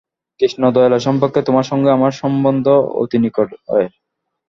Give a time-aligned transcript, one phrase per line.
[0.39, 2.65] কৃষ্ণদয়ালের সম্পর্কে তোমার সঙ্গে আমার সম্বন্ধ
[3.01, 3.59] অতি নিকটের।